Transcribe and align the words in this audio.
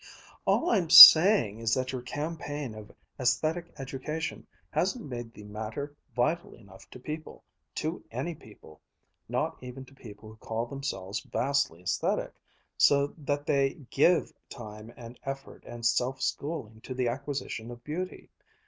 "All 0.45 0.71
I'm 0.71 0.89
saying 0.89 1.59
is 1.59 1.75
that 1.75 1.91
your 1.91 2.01
campaign 2.01 2.73
of 2.73 2.91
aesthetic 3.19 3.71
education 3.77 4.47
hasn't 4.71 5.07
made 5.07 5.31
the 5.31 5.43
matter 5.43 5.95
vital 6.15 6.55
enough 6.55 6.89
to 6.89 6.99
people, 6.99 7.43
to 7.75 8.03
any 8.09 8.33
people, 8.33 8.81
not 9.29 9.61
even 9.61 9.85
to 9.85 9.93
people 9.93 10.29
who 10.29 10.37
call 10.37 10.65
themselves 10.65 11.19
vastly 11.19 11.83
aesthetic, 11.83 12.33
so 12.79 13.13
that 13.19 13.45
they 13.45 13.75
give 13.91 14.33
time 14.49 14.91
and 14.97 15.19
effort 15.21 15.63
and 15.67 15.85
self 15.85 16.19
schooling 16.19 16.81
to 16.81 16.95
the 16.95 17.07
acquisition 17.07 17.69
of 17.69 17.83
beauty. 17.83 18.31